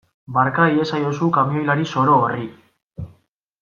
Barka 0.37 0.65
iezaiozu 0.77 1.29
kamioilari 1.37 1.87
zoro 1.97 2.19
horri. 2.25 2.51